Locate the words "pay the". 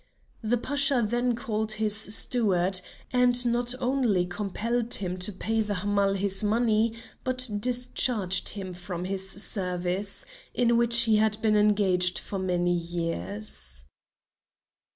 5.31-5.75